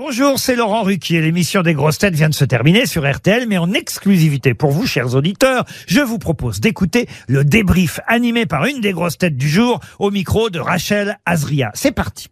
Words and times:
Bonjour, 0.00 0.38
c'est 0.38 0.54
Laurent 0.54 0.84
Ruquier. 0.84 1.20
L'émission 1.20 1.62
des 1.62 1.74
grosses 1.74 1.98
têtes 1.98 2.14
vient 2.14 2.28
de 2.28 2.34
se 2.34 2.44
terminer 2.44 2.86
sur 2.86 3.04
RTL, 3.04 3.48
mais 3.48 3.58
en 3.58 3.72
exclusivité 3.72 4.54
pour 4.54 4.70
vous, 4.70 4.86
chers 4.86 5.16
auditeurs, 5.16 5.64
je 5.88 5.98
vous 5.98 6.20
propose 6.20 6.60
d'écouter 6.60 7.08
le 7.26 7.44
débrief 7.44 7.98
animé 8.06 8.46
par 8.46 8.64
une 8.66 8.80
des 8.80 8.92
grosses 8.92 9.18
têtes 9.18 9.36
du 9.36 9.48
jour 9.48 9.80
au 9.98 10.12
micro 10.12 10.50
de 10.50 10.60
Rachel 10.60 11.18
Azria. 11.26 11.72
C'est 11.74 11.90
parti. 11.90 12.28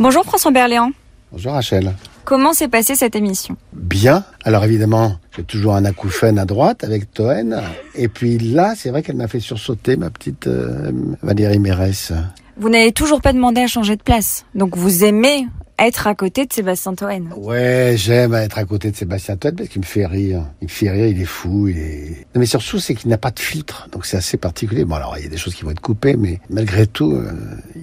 Bonjour 0.00 0.24
François 0.24 0.50
Berléand. 0.50 0.90
Bonjour 1.30 1.52
Rachel. 1.52 1.94
Comment 2.24 2.52
s'est 2.54 2.66
passée 2.66 2.96
cette 2.96 3.14
émission? 3.14 3.56
Bien. 3.72 4.24
Alors 4.42 4.64
évidemment, 4.64 5.20
j'ai 5.36 5.44
toujours 5.44 5.76
un 5.76 5.84
acouphène 5.84 6.40
à 6.40 6.44
droite 6.44 6.82
avec 6.82 7.14
Toen. 7.14 7.62
Et 7.94 8.08
puis 8.08 8.36
là, 8.38 8.74
c'est 8.76 8.90
vrai 8.90 9.04
qu'elle 9.04 9.16
m'a 9.16 9.28
fait 9.28 9.38
sursauter 9.38 9.96
ma 9.96 10.10
petite 10.10 10.48
euh, 10.48 10.90
Valérie 11.22 11.60
Mérès. 11.60 12.12
Vous 12.60 12.68
n'avez 12.68 12.92
toujours 12.92 13.22
pas 13.22 13.32
demandé 13.32 13.62
à 13.62 13.66
changer 13.66 13.96
de 13.96 14.02
place. 14.02 14.44
Donc 14.54 14.76
vous 14.76 15.02
aimez 15.02 15.46
être 15.78 16.06
à 16.06 16.14
côté 16.14 16.44
de 16.44 16.52
Sébastien 16.52 16.94
Toen. 16.94 17.32
Ouais, 17.34 17.94
j'aime 17.96 18.34
être 18.34 18.58
à 18.58 18.66
côté 18.66 18.90
de 18.90 18.96
Sébastien 18.96 19.38
Toen 19.38 19.56
parce 19.56 19.70
qu'il 19.70 19.80
me 19.80 19.86
fait 19.86 20.04
rire. 20.04 20.44
Il 20.60 20.66
me 20.66 20.70
fait 20.70 20.90
rire, 20.90 21.06
il 21.06 21.22
est 21.22 21.24
fou, 21.24 21.68
il 21.68 21.78
est... 21.78 22.26
Non, 22.34 22.40
mais 22.40 22.44
surtout, 22.44 22.78
c'est 22.78 22.94
qu'il 22.94 23.08
n'a 23.08 23.16
pas 23.16 23.30
de 23.30 23.40
filtre. 23.40 23.88
Donc 23.92 24.04
c'est 24.04 24.18
assez 24.18 24.36
particulier. 24.36 24.84
Bon, 24.84 24.96
alors, 24.96 25.16
il 25.16 25.24
y 25.24 25.26
a 25.26 25.30
des 25.30 25.38
choses 25.38 25.54
qui 25.54 25.64
vont 25.64 25.70
être 25.70 25.80
coupées, 25.80 26.16
mais 26.16 26.38
malgré 26.50 26.86
tout, 26.86 27.12
euh, 27.12 27.32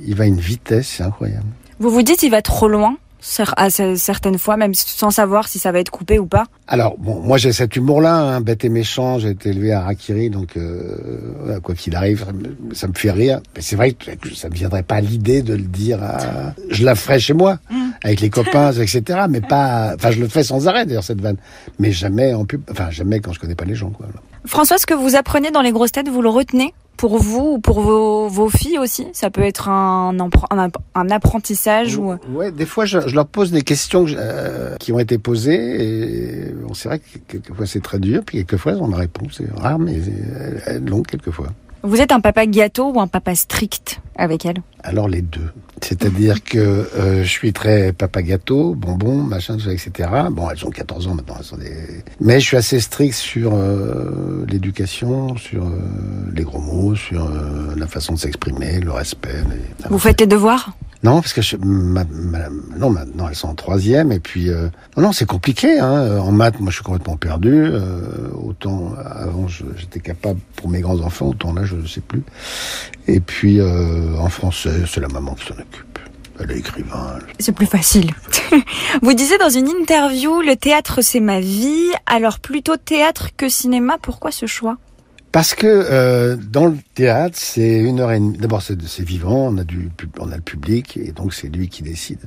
il 0.05 0.13
va 0.13 0.25
à 0.25 0.27
une 0.27 0.39
vitesse, 0.39 0.87
c'est 0.97 1.03
incroyable. 1.03 1.47
Vous 1.79 1.89
vous 1.89 2.03
dites 2.03 2.21
il 2.21 2.29
va 2.29 2.43
trop 2.43 2.67
loin 2.67 2.97
à 3.57 3.69
ce- 3.69 3.95
certaines 3.95 4.37
fois, 4.37 4.57
même 4.57 4.73
sans 4.73 5.11
savoir 5.11 5.47
si 5.47 5.59
ça 5.59 5.71
va 5.71 5.79
être 5.79 5.91
coupé 5.91 6.19
ou 6.19 6.25
pas. 6.25 6.45
Alors, 6.67 6.97
bon, 6.97 7.19
moi 7.21 7.37
j'ai 7.37 7.51
cet 7.53 7.75
humour-là, 7.75 8.15
hein, 8.15 8.41
bête 8.41 8.63
et 8.65 8.69
méchant, 8.69 9.19
j'ai 9.19 9.29
été 9.29 9.49
élevé 9.49 9.71
à 9.73 9.81
Rakiri, 9.81 10.29
donc 10.29 10.57
euh, 10.57 11.59
quoi 11.61 11.75
qu'il 11.75 11.95
arrive, 11.95 12.25
ça 12.25 12.31
me- 12.33 12.73
ça 12.75 12.87
me 12.87 12.93
fait 12.93 13.11
rire. 13.11 13.39
Mais 13.55 13.61
c'est 13.61 13.75
vrai 13.75 13.91
que 13.93 14.11
ça 14.35 14.49
me 14.49 14.53
viendrait 14.55 14.83
pas 14.83 14.95
à 14.95 15.01
l'idée 15.01 15.41
de 15.41 15.53
le 15.53 15.63
dire 15.63 16.01
à... 16.03 16.17
Je 16.69 16.83
la 16.85 16.95
ferais 16.95 17.19
chez 17.19 17.33
moi, 17.33 17.59
avec 18.03 18.21
les 18.21 18.29
copains, 18.29 18.71
etc. 18.81 19.01
Mais 19.29 19.41
pas... 19.41 19.93
Enfin, 19.95 20.11
je 20.11 20.19
le 20.19 20.27
fais 20.27 20.43
sans 20.43 20.67
arrêt 20.67 20.85
d'ailleurs, 20.85 21.03
cette 21.03 21.21
vanne. 21.21 21.37
Mais 21.79 21.91
jamais 21.91 22.33
en 22.33 22.45
pub... 22.45 22.61
Enfin, 22.71 22.89
jamais 22.91 23.19
quand 23.19 23.33
je 23.33 23.39
connais 23.39 23.55
pas 23.55 23.65
les 23.65 23.75
gens, 23.75 23.89
quoi. 23.89 24.07
François, 24.45 24.77
ce 24.77 24.85
que 24.85 24.93
vous 24.93 25.15
apprenez 25.15 25.51
dans 25.51 25.61
les 25.61 25.71
grosses 25.71 25.91
têtes, 25.91 26.07
vous 26.09 26.21
le 26.21 26.29
retenez? 26.29 26.73
Pour 26.97 27.17
vous 27.17 27.53
ou 27.53 27.59
pour 27.59 27.81
vos, 27.81 28.27
vos 28.27 28.49
filles 28.49 28.79
aussi 28.79 29.07
Ça 29.13 29.29
peut 29.29 29.41
être 29.41 29.69
un, 29.69 30.17
un, 30.19 30.69
un 30.95 31.09
apprentissage 31.09 31.97
ou... 31.97 32.15
Ouais, 32.33 32.51
des 32.51 32.65
fois, 32.65 32.85
je, 32.85 32.97
leur 32.97 33.27
pose 33.27 33.51
des 33.51 33.61
questions 33.61 34.05
euh, 34.09 34.75
qui 34.77 34.91
ont 34.91 34.99
été 34.99 35.17
posées, 35.17 35.53
et 35.55 36.53
c'est 36.73 36.89
vrai 36.89 36.99
que 36.99 37.17
quelquefois 37.27 37.65
c'est 37.65 37.81
très 37.81 37.99
dur, 37.99 38.21
puis 38.25 38.39
quelquefois 38.39 38.73
ont 38.73 38.89
la 38.89 38.97
réponse. 38.97 39.33
C'est 39.37 39.49
rare, 39.51 39.79
mais 39.79 39.95
elles 40.65 40.85
l'ont 40.85 41.03
quelquefois. 41.03 41.47
Vous 41.83 42.01
êtes 42.01 42.11
un 42.11 42.19
papa 42.19 42.45
gâteau 42.45 42.91
ou 42.93 42.99
un 42.99 43.07
papa 43.07 43.35
strict 43.35 44.01
avec 44.17 44.45
elle? 44.45 44.57
Alors 44.83 45.07
les 45.07 45.21
deux. 45.21 45.49
C'est-à-dire 45.81 46.43
que 46.43 46.57
euh, 46.57 47.23
je 47.23 47.29
suis 47.29 47.53
très 47.53 47.93
papa 47.93 48.23
gâteau, 48.23 48.73
bonbon, 48.73 49.21
machin, 49.21 49.55
tout 49.57 49.65
ça, 49.65 49.71
etc. 49.73 50.09
Bon, 50.31 50.49
elles 50.49 50.65
ont 50.65 50.71
14 50.71 51.07
ans 51.07 51.13
maintenant, 51.13 51.35
elles 51.37 51.45
sont 51.45 51.57
des... 51.57 52.03
Mais 52.19 52.39
je 52.39 52.45
suis 52.47 52.57
assez 52.57 52.79
strict 52.79 53.13
sur 53.13 53.51
euh, 53.53 54.43
l'éducation, 54.49 55.37
sur 55.37 55.65
euh, 55.67 55.79
les 56.33 56.43
gros 56.43 56.59
mots, 56.59 56.95
sur 56.95 57.29
la 57.75 57.85
façon 57.87 58.13
de 58.13 58.19
s'exprimer, 58.19 58.79
le 58.79 58.91
respect. 58.91 59.35
les- 59.49 59.87
Vous 59.89 59.99
faites 59.99 60.19
les 60.19 60.27
devoirs? 60.27 60.71
Non, 61.03 61.21
parce 61.21 61.33
que 61.33 61.41
je, 61.41 61.57
ma, 61.57 62.03
ma- 62.05 62.49
non, 62.77 62.89
maintenant 62.89 63.29
elles 63.29 63.35
sont 63.35 63.49
en 63.49 63.55
troisième 63.55 64.11
et 64.11 64.19
puis 64.19 64.49
euh, 64.49 64.69
non, 64.97 65.11
c'est 65.11 65.25
compliqué. 65.27 65.79
Hein. 65.79 66.19
En 66.19 66.31
maths, 66.31 66.59
moi, 66.59 66.71
je 66.71 66.75
suis 66.77 66.83
complètement 66.83 67.17
perdu. 67.17 67.53
Euh, 67.53 68.29
autant 68.33 68.93
avant, 69.05 69.47
j'étais 69.47 69.99
capable 69.99 70.39
pour 70.55 70.69
mes 70.69 70.81
grands 70.81 70.99
enfants, 71.01 71.27
autant 71.27 71.53
là, 71.53 71.65
je 71.65 71.75
ne 71.75 71.85
sais 71.85 72.01
plus. 72.01 72.23
Et 73.07 73.19
puis 73.19 73.59
euh, 73.59 74.17
en 74.17 74.29
français, 74.29 74.83
c'est 74.87 74.99
la 75.01 75.07
maman 75.07 75.35
qui 75.35 75.45
s'en 75.45 75.53
occupe. 75.53 75.99
Elle 76.39 76.51
est 76.51 76.57
écrivain. 76.59 77.17
C'est 77.39 77.51
plus 77.51 77.65
facile. 77.65 78.11
Vous 79.01 79.13
disiez 79.13 79.37
dans 79.39 79.49
une 79.49 79.67
interview, 79.69 80.41
le 80.41 80.55
théâtre 80.55 81.01
c'est 81.01 81.19
ma 81.19 81.39
vie, 81.39 81.91
alors 82.05 82.39
plutôt 82.39 82.77
théâtre 82.77 83.29
que 83.35 83.49
cinéma, 83.49 83.97
pourquoi 84.01 84.31
ce 84.31 84.45
choix? 84.45 84.77
Parce 85.31 85.53
que 85.53 85.67
euh, 85.67 86.35
dans 86.35 86.67
le 86.67 86.77
théâtre, 86.95 87.37
c'est 87.37 87.79
une 87.79 87.99
heure 87.99 88.11
et 88.11 88.19
demie. 88.19 88.37
D'abord, 88.37 88.61
c'est 88.61 89.03
vivant, 89.03 89.47
on 89.47 89.57
a, 89.57 89.63
du, 89.63 89.89
on 90.19 90.31
a 90.31 90.35
le 90.35 90.41
public, 90.41 90.97
et 90.97 91.11
donc 91.11 91.33
c'est 91.33 91.47
lui 91.47 91.69
qui 91.69 91.83
décide. 91.83 92.19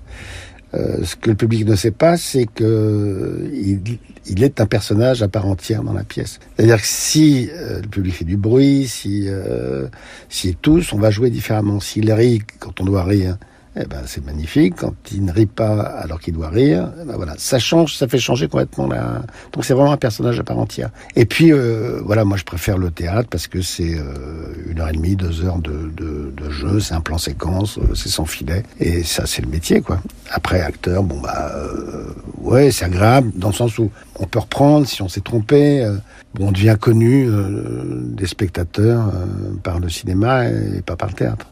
Euh, 0.75 1.03
ce 1.05 1.17
que 1.17 1.31
le 1.31 1.37
public 1.37 1.67
ne 1.67 1.75
sait 1.75 1.91
pas, 1.91 2.17
c'est 2.17 2.47
que 2.47 3.51
il, 3.53 3.99
il 4.27 4.45
est 4.45 4.61
un 4.61 4.67
personnage 4.67 5.23
à 5.23 5.29
part 5.29 5.47
entière 5.47 5.83
dans 5.83 5.93
la 5.93 6.05
pièce. 6.05 6.39
C'est-à-dire 6.57 6.81
que 6.81 6.87
si 6.87 7.51
euh, 7.53 7.81
le 7.81 7.89
public 7.89 8.15
fait 8.15 8.25
du 8.25 8.37
bruit, 8.37 8.87
si 8.87 9.25
euh, 9.27 9.89
s'il 10.29 10.55
tousse, 10.57 10.93
on 10.93 10.99
va 10.99 11.11
jouer 11.11 11.31
différemment. 11.31 11.81
S'il 11.81 12.13
rit 12.13 12.43
quand 12.61 12.81
on 12.81 12.85
doit 12.85 13.03
rire, 13.03 13.37
eh 13.77 13.85
ben 13.85 14.03
c'est 14.07 14.25
magnifique. 14.25 14.75
Quand 14.77 14.95
il 15.13 15.25
ne 15.25 15.33
rit 15.33 15.47
pas 15.47 15.81
alors 15.83 16.21
qu'il 16.21 16.35
doit 16.35 16.49
rire, 16.49 16.93
eh 17.01 17.05
ben 17.05 17.17
voilà, 17.17 17.35
ça 17.39 17.59
change, 17.59 17.97
ça 17.97 18.09
fait 18.09 18.19
changer 18.19 18.49
complètement 18.49 18.87
la. 18.87 19.23
Donc 19.53 19.65
c'est 19.65 19.75
vraiment 19.75 19.93
un 19.93 19.97
personnage 19.97 20.39
à 20.39 20.43
part 20.43 20.59
entière. 20.59 20.91
Et 21.17 21.25
puis 21.25 21.53
euh, 21.53 22.01
voilà, 22.05 22.25
moi 22.25 22.37
je 22.37 22.45
préfère 22.45 22.79
le 22.79 22.91
théâtre 22.91 23.29
parce 23.31 23.47
que 23.47 23.63
c'est 23.63 23.95
euh, 23.97 24.53
une 24.69 24.81
heure 24.81 24.89
et 24.89 24.93
demie, 24.93 25.17
deux 25.17 25.45
heures 25.45 25.59
de, 25.59 25.91
de, 25.97 26.33
de 26.37 26.51
jeu, 26.51 26.81
c'est 26.81 26.95
un 26.95 27.01
plan 27.01 27.19
séquence, 27.19 27.79
euh, 27.79 27.95
c'est 27.95 28.09
sans 28.09 28.25
filet, 28.27 28.65
et 28.79 29.03
ça 29.03 29.27
c'est 29.27 29.43
le 29.43 29.49
métier 29.49 29.81
quoi. 29.81 30.01
Après 30.33 30.61
acteur, 30.61 31.03
bon 31.03 31.21
bah 31.21 31.53
euh, 31.55 32.07
ouais, 32.39 32.71
c'est 32.71 32.85
agréable 32.85 33.33
dans 33.35 33.49
le 33.49 33.55
sens 33.55 33.79
où 33.79 33.91
on 34.19 34.27
peut 34.27 34.39
reprendre 34.41 34.87
si 34.87 35.03
on 35.03 35.09
s'est 35.09 35.21
trompé. 35.21 35.85
euh, 35.85 35.97
bon, 36.35 36.49
on 36.49 36.53
devient 36.53 36.77
connu 36.81 37.27
euh, 37.29 38.03
des 38.05 38.27
spectateurs 38.27 39.13
par 39.63 39.81
le 39.81 39.89
cinéma 39.89 40.49
et 40.49 40.83
pas 40.85 40.97
par 40.97 41.09
le 41.09 41.15
théâtre. 41.15 41.47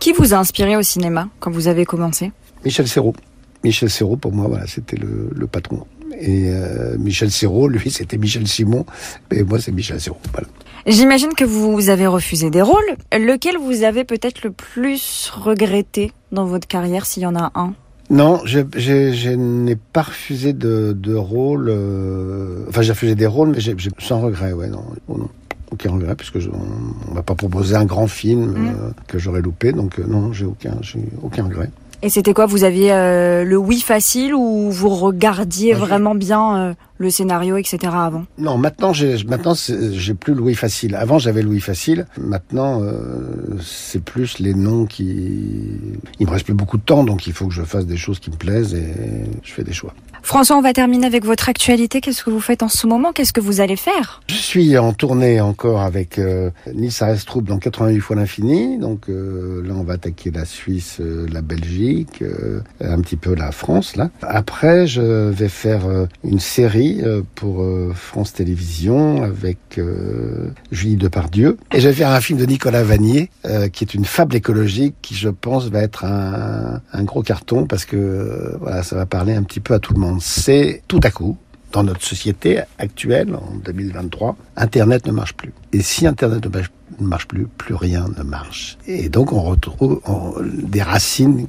Qui 0.00 0.12
vous 0.12 0.34
a 0.34 0.38
inspiré 0.38 0.76
au 0.76 0.82
cinéma 0.82 1.28
quand 1.38 1.50
vous 1.50 1.68
avez 1.68 1.84
commencé? 1.84 2.32
Michel 2.64 2.88
Serrault. 2.88 3.14
Michel 3.62 3.90
Serrault, 3.90 4.16
pour 4.16 4.32
moi, 4.32 4.46
voilà, 4.48 4.66
c'était 4.66 4.96
le, 4.96 5.30
le 5.34 5.46
patron. 5.46 5.86
Et 6.18 6.48
euh, 6.48 6.96
Michel 6.98 7.30
Serrault, 7.30 7.68
lui, 7.68 7.90
c'était 7.98 8.16
Michel 8.18 8.46
Simon, 8.48 8.84
et 9.30 9.42
moi, 9.44 9.60
c'est 9.60 9.72
Michel 9.72 10.00
Serrault. 10.00 10.18
Voilà. 10.32 10.48
J'imagine 10.86 11.34
que 11.34 11.44
vous 11.44 11.90
avez 11.90 12.06
refusé 12.06 12.48
des 12.50 12.62
rôles. 12.62 12.96
Lequel 13.12 13.56
vous 13.58 13.82
avez 13.84 14.04
peut-être 14.04 14.42
le 14.42 14.50
plus 14.50 15.30
regretté 15.34 16.12
dans 16.32 16.46
votre 16.46 16.66
carrière, 16.66 17.04
s'il 17.04 17.22
y 17.22 17.26
en 17.26 17.36
a 17.36 17.52
un? 17.54 17.74
Non, 18.08 18.40
je, 18.44 18.60
je, 18.76 19.12
je 19.12 19.30
n'ai 19.30 19.76
pas 19.76 20.02
refusé 20.02 20.52
de, 20.52 20.96
de 20.98 21.14
rôle. 21.14 21.68
euh, 21.68 22.64
Enfin, 22.68 22.82
j'ai 22.82 22.92
refusé 22.92 23.14
des 23.14 23.26
rôles, 23.26 23.50
mais 23.50 23.60
j'ai, 23.60 23.76
sans 23.98 24.20
regret, 24.20 24.52
ouais, 24.52 24.68
non, 24.68 24.82
non. 25.08 25.28
Aucun 25.70 25.92
regret, 25.92 26.14
puisque 26.16 26.38
je, 26.40 26.48
on, 26.50 27.10
on 27.10 27.14
m'a 27.14 27.22
pas 27.22 27.34
proposé 27.34 27.76
un 27.76 27.84
grand 27.84 28.06
film 28.08 28.50
Mm. 28.52 28.66
euh, 28.68 28.90
que 29.06 29.18
j'aurais 29.18 29.42
loupé, 29.42 29.72
donc 29.72 29.98
euh, 29.98 30.04
non, 30.08 30.32
j'ai 30.32 30.44
aucun, 30.44 30.76
j'ai 30.82 31.00
aucun 31.22 31.44
regret. 31.44 31.70
Et 32.02 32.08
c'était 32.08 32.32
quoi 32.32 32.46
Vous 32.46 32.64
aviez 32.64 32.92
euh, 32.92 33.44
le 33.44 33.58
oui 33.58 33.78
facile 33.80 34.34
ou 34.34 34.70
vous 34.70 34.88
regardiez 34.88 35.74
vraiment 35.74 36.14
bien 36.14 36.56
euh, 36.56 36.74
le 36.96 37.10
scénario, 37.10 37.58
etc. 37.58 37.78
avant? 37.92 38.24
Non, 38.38 38.56
maintenant 38.56 38.94
j'ai 38.94 39.22
maintenant 39.24 39.52
j'ai 39.54 40.14
plus 40.14 40.32
Louis 40.32 40.54
facile. 40.54 40.94
Avant 40.94 41.18
j'avais 41.18 41.42
Louis 41.42 41.60
facile. 41.60 42.06
Maintenant 42.18 42.80
euh, 42.82 43.58
c'est 43.62 44.02
plus 44.02 44.38
les 44.38 44.54
noms 44.54 44.86
qui. 44.86 45.68
Il 46.18 46.26
me 46.26 46.30
reste 46.32 46.46
plus 46.46 46.54
beaucoup 46.54 46.78
de 46.78 46.82
temps, 46.82 47.04
donc 47.04 47.26
il 47.26 47.34
faut 47.34 47.46
que 47.48 47.54
je 47.54 47.62
fasse 47.62 47.84
des 47.84 47.98
choses 47.98 48.18
qui 48.18 48.30
me 48.30 48.36
plaisent 48.36 48.74
et 48.74 48.94
je 49.42 49.52
fais 49.52 49.62
des 49.62 49.74
choix. 49.74 49.92
François, 50.30 50.56
on 50.56 50.62
va 50.62 50.72
terminer 50.72 51.08
avec 51.08 51.24
votre 51.24 51.48
actualité. 51.48 52.00
Qu'est-ce 52.00 52.22
que 52.22 52.30
vous 52.30 52.38
faites 52.38 52.62
en 52.62 52.68
ce 52.68 52.86
moment? 52.86 53.10
Qu'est-ce 53.12 53.32
que 53.32 53.40
vous 53.40 53.60
allez 53.60 53.74
faire? 53.74 54.22
Je 54.28 54.36
suis 54.36 54.78
en 54.78 54.92
tournée 54.92 55.40
encore 55.40 55.80
avec 55.80 56.20
euh, 56.20 56.50
Arestrup 57.00 57.44
dans 57.44 57.58
88 57.58 57.98
fois 57.98 58.14
l'infini. 58.14 58.78
Donc 58.78 59.08
euh, 59.08 59.60
là 59.66 59.74
on 59.76 59.82
va 59.82 59.94
attaquer 59.94 60.30
la 60.30 60.44
Suisse, 60.44 60.98
euh, 61.00 61.26
la 61.32 61.42
Belgique, 61.42 62.22
euh, 62.22 62.60
un 62.80 63.00
petit 63.00 63.16
peu 63.16 63.34
la 63.34 63.50
France 63.50 63.96
là. 63.96 64.10
Après 64.22 64.86
je 64.86 65.02
vais 65.30 65.48
faire 65.48 65.80
une 66.22 66.38
série 66.38 67.02
pour 67.34 67.66
France 67.96 68.32
Télévisions 68.32 69.24
avec 69.24 69.80
Julie 70.70 70.94
Depardieu. 70.94 71.56
Et 71.74 71.80
je 71.80 71.88
vais 71.88 71.94
faire 71.94 72.10
un 72.10 72.20
film 72.20 72.38
de 72.38 72.46
Nicolas 72.46 72.84
Vanier 72.84 73.30
qui 73.72 73.82
est 73.82 73.94
une 73.94 74.04
fable 74.04 74.36
écologique 74.36 74.94
qui 75.02 75.16
je 75.16 75.28
pense 75.28 75.66
va 75.66 75.80
être 75.80 76.04
un, 76.04 76.80
un 76.92 77.02
gros 77.02 77.22
carton 77.22 77.66
parce 77.66 77.84
que 77.84 78.56
voilà 78.60 78.84
ça 78.84 78.94
va 78.94 79.06
parler 79.06 79.34
un 79.34 79.42
petit 79.42 79.58
peu 79.58 79.74
à 79.74 79.80
tout 79.80 79.92
le 79.92 79.98
monde. 79.98 80.19
C'est 80.20 80.82
tout 80.86 81.00
à 81.02 81.10
coup 81.10 81.36
dans 81.72 81.82
notre 81.82 82.02
société 82.02 82.60
actuelle, 82.78 83.34
en 83.34 83.56
2023, 83.64 84.36
Internet 84.56 85.06
ne 85.06 85.12
marche 85.12 85.34
plus. 85.34 85.52
Et 85.72 85.82
si 85.82 86.06
Internet 86.06 86.44
ne 86.44 87.06
marche- 87.06 87.26
plus, 87.28 87.46
plus 87.46 87.74
rien 87.74 88.06
ne 88.18 88.22
marche. 88.24 88.76
Et 88.86 89.08
donc 89.08 89.32
on 89.32 89.40
retrouve 89.42 90.00
des 90.64 90.82
racines 90.82 91.46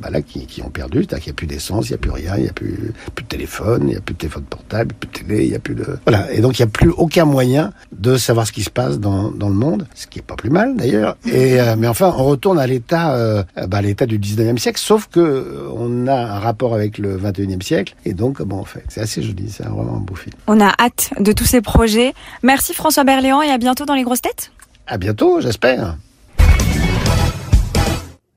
bah 0.00 0.08
qui, 0.22 0.62
ont 0.62 0.70
perdu, 0.70 0.98
c'est-à-dire 1.00 1.18
qu'il 1.24 1.30
n'y 1.30 1.34
a 1.34 1.36
plus 1.36 1.46
d'essence, 1.46 1.88
il 1.88 1.92
n'y 1.92 1.96
a 1.96 1.98
plus 1.98 2.10
rien, 2.10 2.36
il 2.36 2.44
n'y 2.44 2.48
a 2.48 2.52
plus, 2.52 2.92
de 3.16 3.22
téléphone, 3.28 3.82
il 3.82 3.90
n'y 3.90 3.96
a 3.96 4.00
plus 4.00 4.14
de 4.14 4.18
téléphone 4.18 4.44
portable, 4.44 4.94
plus 4.94 5.08
de 5.08 5.28
télé, 5.28 5.44
il 5.44 5.50
n'y 5.50 5.56
a 5.56 5.58
plus 5.58 5.74
de... 5.74 5.86
Voilà, 6.06 6.32
et 6.32 6.40
donc 6.40 6.58
il 6.58 6.62
n'y 6.62 6.68
a 6.68 6.70
plus 6.70 6.90
aucun 6.90 7.24
moyen 7.26 7.72
de 7.92 8.16
savoir 8.16 8.46
ce 8.46 8.52
qui 8.52 8.62
se 8.62 8.70
passe 8.70 8.98
dans, 8.98 9.30
le 9.30 9.54
monde, 9.54 9.86
ce 9.94 10.06
qui 10.06 10.20
est 10.20 10.22
pas 10.22 10.36
plus 10.36 10.50
mal 10.50 10.76
d'ailleurs. 10.76 11.16
Et 11.26 11.60
euh, 11.60 11.76
Mais 11.76 11.86
enfin, 11.86 12.14
on 12.16 12.24
retourne 12.24 12.58
à 12.58 12.66
l'état 12.66 13.14
euh, 13.14 13.42
bah, 13.68 13.82
du 13.82 14.18
19e 14.18 14.58
siècle, 14.58 14.80
sauf 14.80 15.08
que 15.08 15.20
euh, 15.20 16.06
a 16.06 16.36
un 16.36 16.38
rapport 16.38 16.74
avec 16.74 16.98
le 16.98 17.18
21e 17.18 17.62
siècle, 17.62 17.94
et 18.04 18.14
donc 18.14 18.38
comment 18.38 18.60
on 18.60 18.64
fait 18.64 18.84
C'est 18.88 19.00
assez 19.00 19.22
joli, 19.22 19.50
c'est 19.50 19.64
vraiment 19.64 19.96
un 19.96 20.00
beau 20.00 20.14
film. 20.14 20.34
On 20.46 20.60
a 20.60 20.72
hâte 20.78 21.10
de 21.18 21.32
tous 21.32 21.44
ces 21.44 21.60
projets. 21.60 22.14
Merci 22.42 22.74
François 22.74 23.04
Berléand 23.04 23.42
et 23.50 23.52
à 23.52 23.58
bientôt 23.58 23.84
dans 23.84 23.94
les 23.94 24.02
grosses 24.02 24.22
têtes. 24.22 24.52
À 24.86 24.96
bientôt, 24.96 25.40
j'espère. 25.40 25.96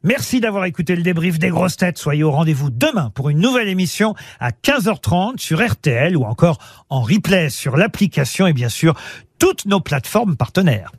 Merci 0.04 0.42
d'avoir 0.42 0.66
écouté 0.66 0.98
le 0.98 1.02
débrief 1.02 1.40
des 1.40 1.48
grosses 1.48 1.78
têtes. 1.78 1.98
Soyez 1.98 2.24
au 2.24 2.32
rendez-vous 2.32 2.70
demain 2.70 3.10
pour 3.16 3.30
une 3.30 3.40
nouvelle 3.40 3.70
émission 3.70 4.16
à 4.42 4.52
15h30 4.52 5.38
sur 5.38 5.66
RTL 5.66 6.18
ou 6.18 6.24
encore 6.24 6.58
en 6.90 7.02
replay 7.02 7.50
sur 7.50 7.78
l'application 7.78 8.46
et 8.46 8.54
bien 8.54 8.68
sûr 8.68 8.96
toutes 9.40 9.66
nos 9.66 9.80
plateformes 9.80 10.36
partenaires. 10.36 10.92